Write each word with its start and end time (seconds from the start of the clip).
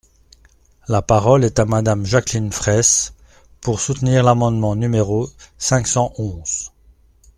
La 0.87 1.03
parole 1.03 1.43
est 1.45 1.59
à 1.59 1.65
Madame 1.65 2.07
Jacqueline 2.07 2.51
Fraysse, 2.51 3.13
pour 3.61 3.79
soutenir 3.79 4.23
l’amendement 4.23 4.73
numéro 4.75 5.29
cinq 5.59 5.85
cent 5.85 6.11
onze. 6.17 6.71